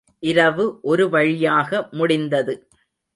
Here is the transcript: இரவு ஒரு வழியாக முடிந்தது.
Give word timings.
இரவு 0.23 0.65
ஒரு 0.81 1.09
வழியாக 1.09 1.87
முடிந்தது. 1.91 2.55